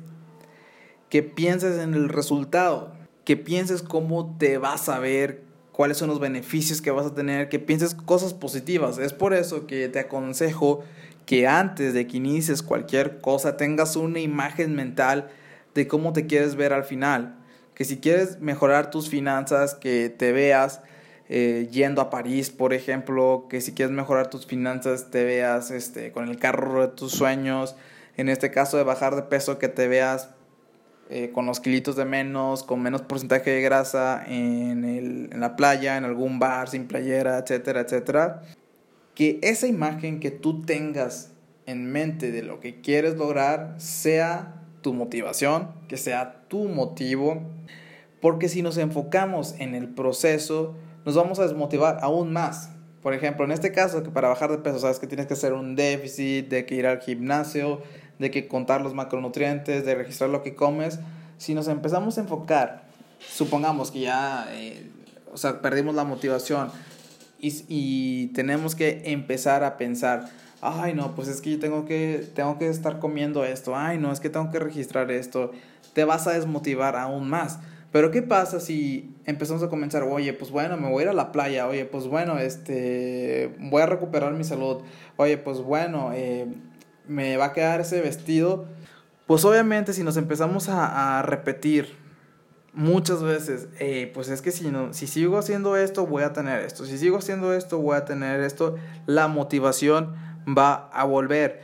que 1.09 1.23
pienses 1.23 1.79
en 1.79 1.93
el 1.93 2.09
resultado 2.09 2.93
que 3.29 3.37
pienses 3.37 3.83
cómo 3.83 4.35
te 4.37 4.57
vas 4.57 4.89
a 4.89 4.97
ver, 4.97 5.43
cuáles 5.71 5.97
son 5.97 6.09
los 6.09 6.19
beneficios 6.19 6.81
que 6.81 6.91
vas 6.91 7.05
a 7.05 7.13
tener, 7.13 7.47
que 7.47 7.59
pienses 7.59 7.93
cosas 7.93 8.33
positivas. 8.33 8.97
Es 8.97 9.13
por 9.13 9.33
eso 9.33 9.67
que 9.67 9.87
te 9.87 9.99
aconsejo 9.99 10.83
que 11.27 11.47
antes 11.47 11.93
de 11.93 12.07
que 12.07 12.17
inicies 12.17 12.63
cualquier 12.63 13.21
cosa 13.21 13.55
tengas 13.55 13.95
una 13.95 14.19
imagen 14.19 14.75
mental 14.75 15.29
de 15.75 15.87
cómo 15.87 16.11
te 16.11 16.25
quieres 16.25 16.55
ver 16.55 16.73
al 16.73 16.85
final. 16.85 17.37
Que 17.75 17.85
si 17.85 17.99
quieres 17.99 18.39
mejorar 18.39 18.89
tus 18.89 19.09
finanzas, 19.09 19.75
que 19.75 20.09
te 20.09 20.31
veas 20.31 20.81
eh, 21.31 21.67
yendo 21.71 22.01
a 22.01 22.09
París, 22.09 22.49
por 22.49 22.73
ejemplo, 22.73 23.45
que 23.49 23.61
si 23.61 23.73
quieres 23.73 23.93
mejorar 23.93 24.31
tus 24.31 24.47
finanzas, 24.47 25.11
te 25.11 25.23
veas 25.23 25.69
este, 25.69 26.11
con 26.11 26.27
el 26.27 26.39
carro 26.39 26.81
de 26.81 26.87
tus 26.87 27.11
sueños. 27.11 27.75
En 28.17 28.29
este 28.29 28.49
caso 28.49 28.77
de 28.77 28.83
bajar 28.83 29.15
de 29.15 29.21
peso, 29.21 29.59
que 29.59 29.67
te 29.67 29.87
veas 29.87 30.31
eh, 31.11 31.29
con 31.31 31.45
los 31.45 31.59
kilitos 31.59 31.95
de 31.95 32.05
menos, 32.05 32.63
con 32.63 32.81
menos 32.81 33.03
porcentaje 33.03 33.51
de 33.51 33.61
grasa 33.61 34.23
en, 34.25 34.83
el, 34.83 35.29
en 35.31 35.39
la 35.39 35.55
playa, 35.55 35.97
en 35.97 36.03
algún 36.03 36.39
bar 36.39 36.67
sin 36.67 36.87
playera, 36.87 37.37
etcétera, 37.37 37.81
etcétera. 37.81 38.41
Que 39.13 39.39
esa 39.43 39.67
imagen 39.67 40.19
que 40.19 40.31
tú 40.31 40.63
tengas 40.63 41.31
en 41.67 41.91
mente 41.91 42.31
de 42.31 42.41
lo 42.41 42.59
que 42.59 42.81
quieres 42.81 43.17
lograr 43.17 43.75
sea 43.77 44.55
tu 44.81 44.93
motivación, 44.93 45.69
que 45.87 45.97
sea 45.97 46.45
tu 46.47 46.63
motivo, 46.67 47.43
porque 48.19 48.49
si 48.49 48.63
nos 48.63 48.77
enfocamos 48.77 49.53
en 49.59 49.75
el 49.75 49.89
proceso, 49.89 50.75
nos 51.09 51.15
vamos 51.15 51.39
a 51.39 51.43
desmotivar 51.43 51.97
aún 52.03 52.31
más. 52.31 52.69
Por 53.01 53.15
ejemplo, 53.15 53.43
en 53.43 53.51
este 53.51 53.71
caso, 53.71 54.03
que 54.03 54.11
para 54.11 54.27
bajar 54.27 54.51
de 54.51 54.59
peso 54.59 54.77
sabes 54.77 54.99
que 54.99 55.07
tienes 55.07 55.25
que 55.25 55.33
hacer 55.33 55.53
un 55.53 55.75
déficit, 55.75 56.49
de 56.49 56.67
que 56.67 56.75
ir 56.75 56.85
al 56.85 56.99
gimnasio, 56.99 57.81
de 58.19 58.29
que 58.29 58.47
contar 58.47 58.81
los 58.81 58.93
macronutrientes, 58.93 59.85
de 59.85 59.95
registrar 59.95 60.29
lo 60.29 60.43
que 60.43 60.53
comes, 60.53 60.99
si 61.39 61.55
nos 61.55 61.67
empezamos 61.67 62.19
a 62.19 62.21
enfocar, 62.21 62.83
supongamos 63.27 63.89
que 63.89 64.01
ya, 64.01 64.47
eh, 64.51 64.87
o 65.33 65.37
sea, 65.37 65.61
perdimos 65.61 65.95
la 65.95 66.03
motivación 66.03 66.69
y, 67.39 67.63
y 67.67 68.27
tenemos 68.27 68.75
que 68.75 69.01
empezar 69.05 69.63
a 69.63 69.77
pensar, 69.77 70.29
ay 70.61 70.93
no, 70.93 71.15
pues 71.15 71.27
es 71.27 71.41
que 71.41 71.49
yo 71.49 71.59
tengo 71.59 71.85
que, 71.85 72.29
tengo 72.35 72.59
que 72.59 72.69
estar 72.69 72.99
comiendo 72.99 73.45
esto, 73.45 73.75
ay 73.75 73.97
no, 73.97 74.11
es 74.11 74.19
que 74.19 74.29
tengo 74.29 74.51
que 74.51 74.59
registrar 74.59 75.09
esto, 75.09 75.53
te 75.93 76.03
vas 76.03 76.27
a 76.27 76.33
desmotivar 76.33 76.95
aún 76.95 77.27
más. 77.27 77.57
Pero 77.91 78.11
¿qué 78.11 78.21
pasa 78.21 78.59
si 78.59 79.15
empezamos 79.25 79.63
a 79.63 79.69
comenzar, 79.69 80.03
oye, 80.03 80.33
pues 80.33 80.51
bueno, 80.51 80.77
me 80.77 80.89
voy 80.89 81.01
a 81.01 81.03
ir 81.05 81.09
a 81.09 81.13
la 81.13 81.31
playa, 81.31 81.67
oye, 81.67 81.85
pues 81.85 82.05
bueno, 82.05 82.37
este, 82.37 83.55
voy 83.59 83.81
a 83.81 83.87
recuperar 83.87 84.33
mi 84.33 84.43
salud, 84.43 84.83
oye, 85.17 85.37
pues 85.37 85.59
bueno, 85.59 86.11
eh, 86.13 86.47
me 87.07 87.37
va 87.37 87.45
a 87.45 87.53
quedar 87.53 87.81
ese 87.81 88.01
vestido? 88.01 88.65
Pues 89.25 89.43
obviamente 89.43 89.93
si 89.93 90.03
nos 90.03 90.17
empezamos 90.17 90.69
a, 90.69 91.21
repetir 91.23 91.97
muchas 92.73 93.23
veces, 93.23 93.67
eh, 93.79 94.11
pues 94.13 94.29
es 94.29 94.43
que 94.43 94.51
si, 94.51 94.69
no, 94.69 94.93
si 94.93 95.07
sigo 95.07 95.39
haciendo 95.39 95.75
esto, 95.75 96.05
voy 96.05 96.21
a 96.21 96.31
tener 96.31 96.61
esto, 96.61 96.85
si 96.85 96.97
sigo 96.99 97.17
haciendo 97.17 97.53
esto, 97.53 97.79
voy 97.79 97.97
a 97.97 98.05
tener 98.05 98.39
esto, 98.41 98.75
la 99.07 99.27
motivación 99.27 100.15
va 100.47 100.89
a 100.93 101.05
volver. 101.05 101.61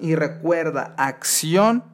Y 0.00 0.14
recuerda, 0.14 0.94
acción 0.96 1.84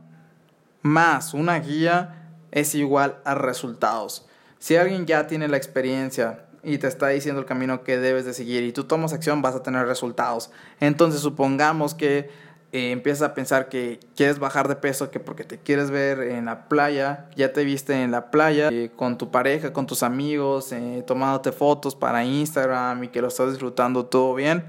más 0.83 1.35
una 1.35 1.59
guía 1.59 2.26
es 2.57 2.75
igual 2.75 3.19
a 3.25 3.35
resultados. 3.35 4.25
Si 4.59 4.77
alguien 4.77 5.05
ya 5.05 5.27
tiene 5.27 5.47
la 5.47 5.59
experiencia 5.59 6.47
y 6.65 6.79
te 6.79 6.87
está 6.87 7.09
diciendo 7.09 7.39
el 7.39 7.47
camino 7.47 7.85
que 7.85 7.99
debes 7.99 8.25
de 8.25 8.33
seguir 8.33 8.65
y 8.65 8.73
tú 8.73 8.85
tomas 8.85 9.13
acción, 9.13 9.43
vas 9.43 9.55
a 9.55 9.63
tener 9.63 9.87
resultados. 9.87 10.51
Entonces 10.81 11.21
supongamos 11.21 11.95
que 11.95 12.31
eh, 12.73 12.93
empiezas 12.93 13.29
a 13.29 13.35
pensar 13.35 13.69
que 13.69 14.01
quieres 14.17 14.39
bajar 14.39 14.69
de 14.69 14.77
peso, 14.77 15.11
que 15.11 15.21
porque 15.21 15.45
te 15.45 15.59
quieres 15.59 15.91
ver 15.91 16.19
en 16.21 16.47
la 16.47 16.67
playa, 16.67 17.29
ya 17.37 17.53
te 17.53 17.63
viste 17.63 18.03
en 18.03 18.11
la 18.11 18.31
playa 18.31 18.71
eh, 18.73 18.91
con 18.97 19.19
tu 19.19 19.31
pareja, 19.31 19.75
con 19.75 19.87
tus 19.87 20.03
amigos, 20.03 20.73
eh, 20.73 21.05
tomándote 21.07 21.53
fotos 21.53 21.95
para 21.95 22.25
Instagram 22.25 23.05
y 23.05 23.09
que 23.09 23.21
lo 23.21 23.29
estás 23.29 23.51
disfrutando 23.51 24.07
todo 24.07 24.35
bien. 24.35 24.65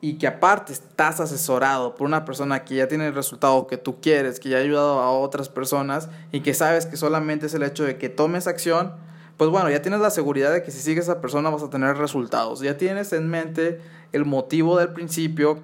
Y 0.00 0.18
que 0.18 0.26
aparte 0.28 0.72
estás 0.72 1.18
asesorado 1.18 1.96
por 1.96 2.06
una 2.06 2.24
persona 2.24 2.64
que 2.64 2.76
ya 2.76 2.86
tiene 2.86 3.08
el 3.08 3.14
resultado 3.14 3.66
que 3.66 3.76
tú 3.76 4.00
quieres, 4.00 4.38
que 4.38 4.48
ya 4.48 4.58
ha 4.58 4.60
ayudado 4.60 5.00
a 5.00 5.10
otras 5.10 5.48
personas 5.48 6.08
y 6.30 6.40
que 6.40 6.54
sabes 6.54 6.86
que 6.86 6.96
solamente 6.96 7.46
es 7.46 7.54
el 7.54 7.64
hecho 7.64 7.84
de 7.84 7.98
que 7.98 8.08
tomes 8.08 8.46
acción, 8.46 8.94
pues 9.36 9.50
bueno, 9.50 9.70
ya 9.70 9.82
tienes 9.82 10.00
la 10.00 10.10
seguridad 10.10 10.52
de 10.52 10.62
que 10.62 10.70
si 10.70 10.80
sigues 10.80 11.08
a 11.08 11.12
esa 11.12 11.20
persona 11.20 11.50
vas 11.50 11.62
a 11.62 11.70
tener 11.70 11.96
resultados. 11.96 12.60
Ya 12.60 12.76
tienes 12.76 13.12
en 13.12 13.28
mente 13.28 13.80
el 14.12 14.24
motivo 14.24 14.78
del 14.78 14.92
principio 14.92 15.62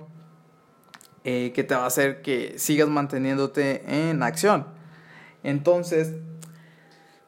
eh, 1.25 1.53
que 1.55 1.64
te 1.64 1.75
va 1.75 1.85
a 1.85 1.87
hacer 1.87 2.21
que 2.23 2.59
sigas 2.59 2.88
manteniéndote 2.88 4.09
en 4.09 4.23
acción. 4.23 4.67
Entonces, 5.43 6.12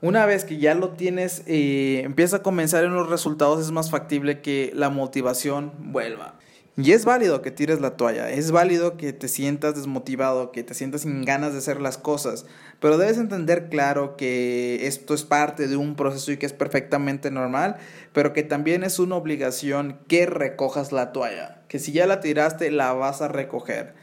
una 0.02 0.26
vez 0.26 0.44
que 0.44 0.58
ya 0.58 0.74
lo 0.74 0.90
tienes, 0.90 1.42
eh, 1.46 2.02
empieza 2.04 2.36
a 2.36 2.42
comenzar 2.42 2.84
en 2.84 2.94
los 2.94 3.08
resultados, 3.08 3.60
es 3.60 3.72
más 3.72 3.90
factible 3.90 4.42
que 4.42 4.70
la 4.74 4.90
motivación 4.90 5.72
vuelva. 5.78 6.34
Y 6.78 6.92
es 6.92 7.06
válido 7.06 7.40
que 7.40 7.50
tires 7.50 7.80
la 7.80 7.96
toalla, 7.96 8.28
es 8.30 8.50
válido 8.50 8.98
que 8.98 9.14
te 9.14 9.28
sientas 9.28 9.74
desmotivado, 9.74 10.52
que 10.52 10.62
te 10.62 10.74
sientas 10.74 11.00
sin 11.02 11.24
ganas 11.24 11.52
de 11.52 11.60
hacer 11.60 11.80
las 11.80 11.96
cosas, 11.96 12.44
pero 12.80 12.98
debes 12.98 13.16
entender 13.16 13.70
claro 13.70 14.14
que 14.18 14.86
esto 14.86 15.14
es 15.14 15.24
parte 15.24 15.68
de 15.68 15.76
un 15.76 15.96
proceso 15.96 16.32
y 16.32 16.36
que 16.36 16.44
es 16.44 16.52
perfectamente 16.52 17.30
normal, 17.30 17.76
pero 18.12 18.34
que 18.34 18.42
también 18.42 18.84
es 18.84 18.98
una 18.98 19.16
obligación 19.16 19.98
que 20.06 20.26
recojas 20.26 20.92
la 20.92 21.12
toalla, 21.12 21.62
que 21.68 21.78
si 21.78 21.92
ya 21.92 22.06
la 22.06 22.20
tiraste 22.20 22.70
la 22.70 22.92
vas 22.92 23.22
a 23.22 23.28
recoger, 23.28 23.94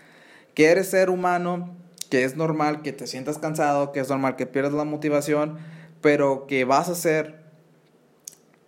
que 0.56 0.66
eres 0.66 0.90
ser 0.90 1.12
humano, 1.12 1.78
que 2.10 2.24
es 2.24 2.36
normal 2.36 2.82
que 2.82 2.92
te 2.92 3.06
sientas 3.06 3.38
cansado, 3.38 3.92
que 3.92 4.00
es 4.00 4.10
normal 4.10 4.36
que 4.36 4.48
pierdas 4.48 4.74
la 4.74 4.84
motivación, 4.84 5.60
pero 6.02 6.48
que 6.48 6.66
vas 6.66 6.90
a 6.90 6.96
ser 6.96 7.43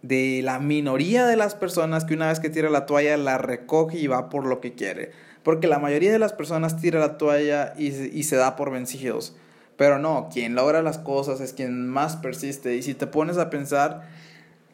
de 0.08 0.42
la 0.44 0.60
minoría 0.60 1.26
de 1.26 1.36
las 1.36 1.56
personas 1.56 2.06
que 2.06 2.14
una 2.14 2.28
vez 2.28 2.40
que 2.40 2.50
tira 2.50 2.70
la 2.70 2.86
toalla 2.86 3.18
la 3.18 3.38
recoge 3.38 3.98
y 3.98 4.08
va 4.08 4.30
por 4.30 4.46
lo 4.46 4.62
que 4.62 4.74
quiere. 4.74 5.12
Porque 5.44 5.68
la 5.68 5.80
mayoría 5.80 6.12
de 6.12 6.20
las 6.20 6.34
personas 6.34 6.78
tira 6.80 7.00
la 7.00 7.18
toalla 7.18 7.74
y, 7.78 7.88
y, 7.88 8.24
se 8.24 8.36
da 8.36 8.56
por 8.56 8.72
vencidos. 8.72 9.36
Pero 9.78 10.00
no, 10.00 10.30
quien 10.32 10.56
logra 10.56 10.82
las 10.82 10.98
cosas 10.98 11.42
es 11.42 11.54
quien 11.54 11.88
más 11.88 12.16
persiste. 12.18 12.76
Y 12.76 12.82
si 12.82 12.94
te 12.94 13.08
pones 13.08 13.38
a 13.38 13.50
pensar, 13.50 14.08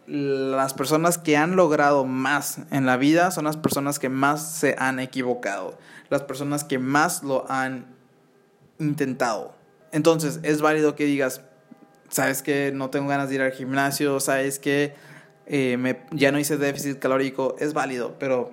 las 0.07 0.73
personas 0.73 1.17
que 1.17 1.37
han 1.37 1.55
logrado 1.55 2.05
más 2.05 2.59
en 2.71 2.85
la 2.85 2.97
vida 2.97 3.31
son 3.31 3.45
las 3.45 3.57
personas 3.57 3.99
que 3.99 4.09
más 4.09 4.55
se 4.55 4.75
han 4.77 4.99
equivocado. 4.99 5.77
Las 6.09 6.23
personas 6.23 6.63
que 6.63 6.79
más 6.79 7.23
lo 7.23 7.49
han 7.49 7.85
intentado. 8.79 9.55
Entonces 9.91 10.39
es 10.43 10.61
válido 10.61 10.95
que 10.95 11.05
digas, 11.05 11.41
sabes 12.09 12.41
que 12.41 12.71
no 12.73 12.89
tengo 12.89 13.07
ganas 13.07 13.29
de 13.29 13.35
ir 13.35 13.41
al 13.41 13.51
gimnasio, 13.51 14.19
sabes 14.19 14.59
que 14.59 14.93
eh, 15.45 15.77
me, 15.77 16.01
ya 16.11 16.31
no 16.31 16.39
hice 16.39 16.57
déficit 16.57 16.99
calórico, 16.99 17.55
es 17.59 17.73
válido, 17.73 18.15
pero 18.19 18.51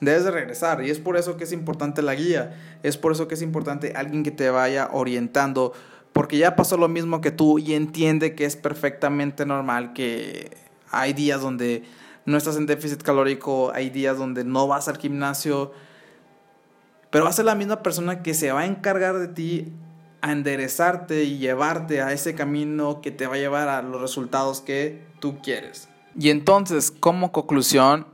debes 0.00 0.24
de 0.24 0.30
regresar. 0.30 0.84
Y 0.84 0.90
es 0.90 0.98
por 0.98 1.16
eso 1.16 1.36
que 1.36 1.44
es 1.44 1.52
importante 1.52 2.02
la 2.02 2.14
guía, 2.14 2.78
es 2.82 2.96
por 2.96 3.12
eso 3.12 3.28
que 3.28 3.34
es 3.34 3.42
importante 3.42 3.92
alguien 3.96 4.22
que 4.22 4.30
te 4.30 4.50
vaya 4.50 4.90
orientando, 4.92 5.72
porque 6.12 6.38
ya 6.38 6.56
pasó 6.56 6.76
lo 6.76 6.88
mismo 6.88 7.20
que 7.20 7.30
tú 7.30 7.58
y 7.58 7.74
entiende 7.74 8.34
que 8.34 8.44
es 8.44 8.56
perfectamente 8.56 9.46
normal 9.46 9.92
que 9.92 10.56
hay 10.90 11.12
días 11.12 11.40
donde 11.40 11.84
no 12.24 12.36
estás 12.36 12.56
en 12.56 12.66
déficit 12.66 13.02
calórico, 13.02 13.72
hay 13.74 13.90
días 13.90 14.18
donde 14.18 14.44
no 14.44 14.66
vas 14.66 14.88
al 14.88 14.98
gimnasio, 14.98 15.72
pero 17.10 17.24
va 17.24 17.30
a 17.30 17.34
ser 17.34 17.44
la 17.44 17.54
misma 17.54 17.82
persona 17.82 18.22
que 18.22 18.34
se 18.34 18.50
va 18.52 18.60
a 18.60 18.66
encargar 18.66 19.18
de 19.18 19.28
ti 19.28 19.72
a 20.20 20.32
enderezarte 20.32 21.24
y 21.24 21.38
llevarte 21.38 22.02
a 22.02 22.12
ese 22.12 22.34
camino 22.34 23.00
que 23.00 23.10
te 23.10 23.26
va 23.26 23.36
a 23.36 23.38
llevar 23.38 23.68
a 23.68 23.82
los 23.82 24.00
resultados 24.00 24.60
que 24.60 25.04
tú 25.20 25.38
quieres. 25.40 25.88
Y 26.18 26.30
entonces, 26.30 26.90
como 26.90 27.32
conclusión, 27.32 28.06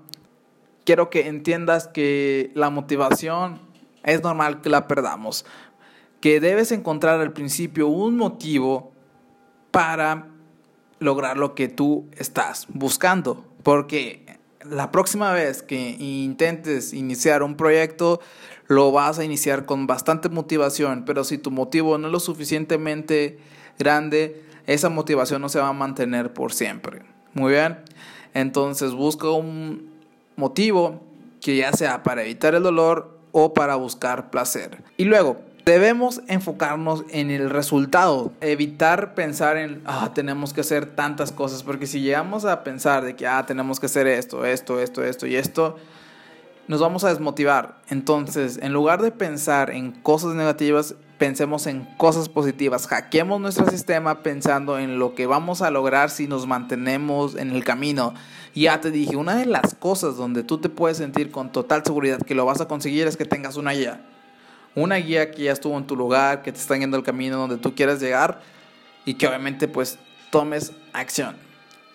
quiero 0.85 1.11
que 1.11 1.29
entiendas 1.29 1.87
que 1.89 2.51
la 2.55 2.71
motivación 2.71 3.61
es 4.03 4.23
normal 4.23 4.61
que 4.61 4.69
la 4.69 4.89
perdamos, 4.89 5.45
que 6.21 6.41
debes 6.41 6.73
encontrar 6.73 7.21
al 7.21 7.33
principio 7.33 7.89
un 7.89 8.17
motivo 8.17 8.93
para 9.71 10.29
lograr 10.99 11.37
lo 11.37 11.55
que 11.55 11.69
tú 11.69 12.09
estás 12.17 12.67
buscando, 12.69 13.45
porque 13.63 14.39
la 14.65 14.91
próxima 14.91 15.33
vez 15.33 15.63
que 15.63 15.97
intentes 15.99 16.93
iniciar 16.93 17.43
un 17.43 17.57
proyecto, 17.57 18.21
lo 18.69 18.93
vas 18.93 19.19
a 19.19 19.25
iniciar 19.25 19.67
con 19.67 19.87
bastante 19.87 20.29
motivación, 20.29 21.05
pero 21.05 21.25
si 21.25 21.39
tu 21.39 21.51
motivo 21.51 21.99
no 21.99 22.09
es 22.09 22.13
lo 22.13 22.21
suficientemente 22.21 23.39
grande, 23.79 24.45
esa 24.67 24.89
motivación 24.89 25.43
no 25.43 25.49
se 25.49 25.59
va 25.59 25.69
a 25.69 25.73
mantener 25.73 26.33
por 26.33 26.53
siempre. 26.53 27.03
Muy 27.35 27.53
bien. 27.53 27.79
Entonces 28.35 28.93
busca 28.93 29.31
un 29.31 29.91
motivo 30.37 31.01
que 31.41 31.57
ya 31.57 31.73
sea 31.73 32.03
para 32.03 32.23
evitar 32.23 32.55
el 32.55 32.63
dolor 32.63 33.19
o 33.33 33.55
para 33.55 33.77
buscar 33.77 34.31
placer. 34.31 34.83
Y 34.97 35.05
luego, 35.05 35.41
debemos 35.65 36.23
enfocarnos 36.29 37.05
en 37.11 37.31
el 37.31 37.51
resultado, 37.51 38.33
evitar 38.41 39.15
pensar 39.15 39.57
en, 39.57 39.83
ah, 39.85 40.11
tenemos 40.15 40.53
que 40.53 40.63
hacer 40.63 40.87
tantas 40.87 41.33
cosas, 41.33 41.63
porque 41.63 41.87
si 41.87 42.01
llegamos 42.01 42.45
a 42.45 42.65
pensar 42.65 43.05
de 43.05 43.17
que, 43.17 43.27
ah, 43.27 43.45
tenemos 43.47 43.81
que 43.81 43.87
hacer 43.87 44.07
esto, 44.07 44.45
esto, 44.45 44.81
esto, 44.81 45.05
esto 45.05 45.27
y 45.27 45.37
esto, 45.37 45.77
nos 46.69 46.81
vamos 46.81 47.05
a 47.05 47.09
desmotivar. 47.09 47.81
Entonces, 47.89 48.59
en 48.63 48.73
lugar 48.73 49.03
de 49.03 49.11
pensar 49.11 49.71
en 49.71 49.93
cosas 49.93 50.35
negativas, 50.35 50.95
pensemos 51.23 51.69
en 51.69 51.85
cosas 51.99 52.29
positivas, 52.29 52.89
hackeemos 52.89 53.41
nuestro 53.41 53.71
sistema 53.71 54.25
pensando 54.25 54.77
en 54.81 54.99
lo 54.99 55.15
que 55.15 55.27
vamos 55.27 55.63
a 55.63 55.71
lograr 55.71 56.11
si 56.11 56.27
nos 56.27 56.49
mantenemos 56.49 57.37
en 57.37 57.53
el 57.53 57.63
camino. 57.63 58.13
Ya 58.57 58.81
te 58.81 58.91
dije, 58.91 59.15
una 59.15 59.37
de 59.37 59.47
las 59.47 59.77
cosas 59.77 60.17
donde 60.17 60.43
tú 60.43 60.59
te 60.59 60.69
puedes 60.69 60.97
sentir 60.97 61.31
con 61.31 61.53
total 61.53 61.85
seguridad 61.85 62.19
que 62.23 62.35
lo 62.35 62.45
vas 62.45 62.61
a 62.61 62.67
conseguir 62.67 63.07
es 63.07 63.17
que 63.17 63.25
tengas 63.25 63.57
una 63.57 63.71
guía. 63.71 64.01
Una 64.75 64.97
guía 64.97 65.31
que 65.31 65.45
ya 65.45 65.53
estuvo 65.53 65.79
en 65.79 65.87
tu 65.87 65.95
lugar, 65.95 66.43
que 66.43 66.51
te 66.51 66.59
está 66.59 66.77
yendo 66.77 66.97
el 66.97 67.05
camino 67.05 67.37
donde 67.37 67.57
tú 67.57 67.73
quieres 67.77 68.01
llegar 68.01 68.41
y 69.05 69.15
que 69.15 69.29
obviamente 69.29 69.69
pues 69.69 70.01
tomes 70.31 70.73
acción. 70.93 71.37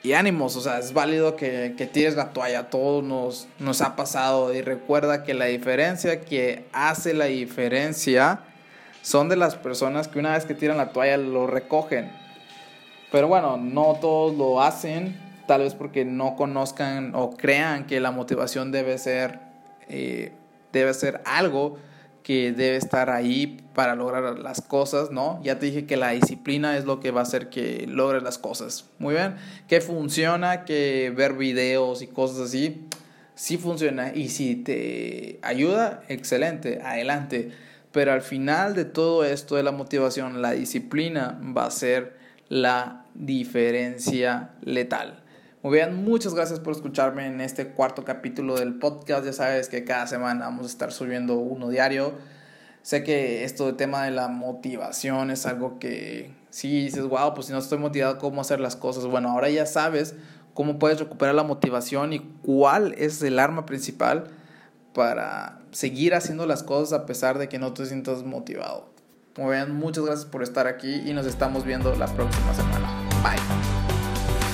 Y 0.04 0.14
ánimos, 0.14 0.56
o 0.56 0.62
sea, 0.62 0.80
es 0.80 0.94
válido 0.94 1.36
que, 1.36 1.76
que 1.78 1.86
tires 1.86 2.16
la 2.16 2.32
toalla, 2.32 2.70
todo 2.70 3.02
nos, 3.02 3.50
nos 3.60 3.82
ha 3.82 3.98
pasado 3.98 4.54
y 4.54 4.62
recuerda 4.62 5.26
que 5.26 5.34
la 5.34 5.48
diferencia 5.48 6.22
que 6.22 6.66
hace 6.72 7.14
la 7.14 7.26
diferencia 7.26 8.47
son 9.02 9.30
de 9.30 9.36
las 9.36 9.56
personas 9.56 10.08
que 10.08 10.20
una 10.20 10.34
vez 10.34 10.46
que 10.46 10.54
tiran 10.54 10.78
la 10.78 10.92
toalla 10.92 11.18
lo 11.18 11.48
recogen. 11.48 12.12
Pero 13.12 13.28
bueno, 13.28 13.58
no 13.58 13.98
todos 14.02 14.36
lo 14.36 14.62
hacen, 14.62 15.18
tal 15.48 15.62
vez 15.62 15.74
porque 15.74 16.06
no 16.06 16.36
conozcan 16.36 17.14
o 17.16 17.32
crean 17.32 17.86
que 17.88 18.00
la 18.00 18.12
motivación 18.12 18.72
debe 18.72 18.98
ser, 18.98 19.40
eh, 19.88 20.34
debe 20.74 20.94
ser 20.94 21.22
algo 21.26 21.78
que 22.28 22.52
debe 22.52 22.76
estar 22.76 23.10
ahí 23.10 23.58
para 23.74 23.96
lograr 23.96 24.38
las 24.40 24.60
cosas, 24.60 25.12
¿no? 25.12 25.40
Ya 25.44 25.60
te 25.60 25.68
dije 25.68 25.86
que 25.86 25.96
la 25.96 26.10
disciplina 26.10 26.76
es 26.76 26.84
lo 26.84 27.00
que 27.00 27.12
va 27.12 27.22
a 27.22 27.24
hacer 27.24 27.48
que 27.48 27.88
logres 27.88 28.22
las 28.22 28.38
cosas. 28.38 28.90
Muy 29.00 29.14
bien, 29.14 29.38
que 29.70 29.80
funciona, 29.80 30.66
que 30.66 31.14
ver 31.16 31.36
videos 31.36 32.02
y 32.02 32.08
cosas 32.08 32.50
así, 32.50 32.86
sí 33.34 33.58
funciona. 33.58 34.12
Y 34.14 34.28
si 34.28 34.58
te 34.58 35.40
ayuda, 35.42 36.04
excelente, 36.10 36.82
adelante. 36.84 37.52
Pero 37.92 38.14
al 38.14 38.22
final 38.22 38.76
de 38.76 38.86
todo 38.86 39.24
esto 39.24 39.56
de 39.56 39.64
la 39.64 39.72
motivación, 39.72 40.42
la 40.42 40.52
disciplina 40.52 41.40
va 41.56 41.66
a 41.66 41.72
ser 41.72 42.18
la 42.50 43.06
diferencia 43.14 44.52
letal. 44.62 45.24
Muy 45.64 45.74
bien, 45.74 46.04
muchas 46.04 46.34
gracias 46.34 46.60
por 46.60 46.74
escucharme 46.74 47.26
en 47.26 47.42
este 47.42 47.70
cuarto 47.70 48.06
capítulo 48.06 48.56
del 48.56 48.76
podcast. 48.76 49.26
Ya 49.26 49.34
sabes 49.34 49.70
que 49.70 49.84
cada 49.84 50.08
semana 50.08 50.46
vamos 50.46 50.66
a 50.66 50.70
estar 50.70 50.92
subiendo 50.92 51.36
uno 51.36 51.70
diario. 51.70 52.14
Sé 52.84 53.04
que 53.04 53.44
esto 53.44 53.66
del 53.66 53.76
tema 53.76 54.06
de 54.06 54.12
la 54.12 54.28
motivación 54.28 55.32
es 55.32 55.46
algo 55.46 55.80
que 55.80 56.32
sí 56.52 56.84
dices, 56.84 57.04
wow, 57.04 57.34
pues 57.34 57.48
si 57.48 57.54
no 57.54 57.60
estoy 57.60 57.80
motivado, 57.80 58.18
¿cómo 58.18 58.40
hacer 58.40 58.60
las 58.60 58.76
cosas? 58.76 59.08
Bueno, 59.08 59.30
ahora 59.30 59.50
ya 59.50 59.66
sabes 59.66 60.16
cómo 60.54 60.80
puedes 60.80 61.00
recuperar 61.00 61.36
la 61.36 61.44
motivación 61.44 62.14
y 62.14 62.20
cuál 62.44 62.94
es 62.98 63.22
el 63.22 63.40
arma 63.40 63.66
principal 63.66 64.30
para 64.98 65.62
seguir 65.70 66.16
haciendo 66.16 66.48
las 66.48 66.64
cosas 66.64 67.00
a 67.00 67.06
pesar 67.06 67.38
de 67.38 67.48
que 67.48 67.60
no 67.60 67.72
te 67.72 67.86
sientas 67.86 68.24
motivado. 68.24 68.90
Muy 69.38 69.56
bien, 69.56 69.76
muchas 69.76 70.04
gracias 70.04 70.26
por 70.26 70.42
estar 70.42 70.66
aquí 70.66 71.04
y 71.06 71.14
nos 71.14 71.28
estamos 71.28 71.64
viendo 71.64 71.96
la 71.96 72.08
próxima 72.08 72.52
semana. 72.56 72.90
Bye. 73.22 73.38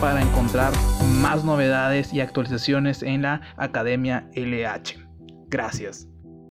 para 0.00 0.20
encontrar 0.20 0.72
más 1.20 1.44
novedades 1.44 2.12
y 2.12 2.20
actualizaciones 2.20 3.02
en 3.02 3.22
la 3.22 3.40
Academia 3.56 4.28
LH. 4.34 4.98
Gracias. 5.48 6.09